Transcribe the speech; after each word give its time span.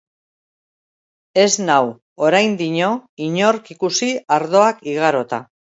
Ez 1.43 1.51
nau 1.67 1.81
oraindino 2.31 2.91
inork 3.29 3.73
ikusi 3.79 4.13
ardoak 4.41 4.87
igarota. 4.97 5.47